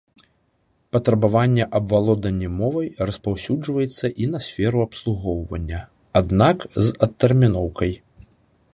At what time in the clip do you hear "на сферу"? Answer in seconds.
4.33-4.77